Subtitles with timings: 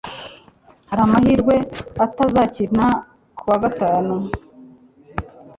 [0.89, 1.55] Hari amahirwe
[2.05, 2.85] atazakina
[3.37, 4.15] kuwa gatanu.